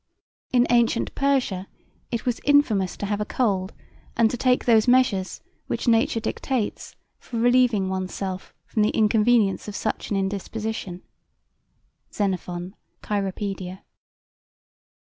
[0.51, 1.67] J.B.) in antient Persia
[2.09, 3.71] it was infamous to have a cold
[4.17, 9.75] and to take those measures which nature dictates for relieving oneself from the inconvenience of
[9.75, 11.03] such an indisposition.
[12.11, 13.83] (Xenophon, cyropaedia.